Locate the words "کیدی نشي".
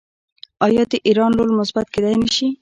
1.93-2.47